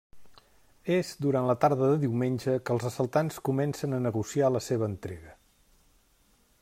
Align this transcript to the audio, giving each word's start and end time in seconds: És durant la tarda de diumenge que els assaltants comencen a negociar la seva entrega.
És 0.93 1.09
durant 1.25 1.49
la 1.49 1.55
tarda 1.65 1.89
de 1.91 1.99
diumenge 2.03 2.55
que 2.69 2.75
els 2.77 2.87
assaltants 2.91 3.37
comencen 3.51 3.95
a 3.99 4.01
negociar 4.07 4.51
la 4.57 4.63
seva 4.71 4.89
entrega. 4.95 5.37